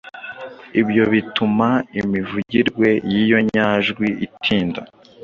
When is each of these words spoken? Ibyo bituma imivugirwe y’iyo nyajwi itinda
Ibyo 0.81 1.03
bituma 1.13 1.69
imivugirwe 1.99 2.89
y’iyo 3.11 3.39
nyajwi 3.51 4.07
itinda 4.25 4.81